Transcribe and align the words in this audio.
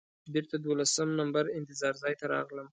بېرته 0.33 0.55
دولسم 0.67 1.09
نمبر 1.19 1.43
انتظار 1.59 1.93
ځای 2.01 2.13
ته 2.19 2.25
راغلم. 2.33 2.67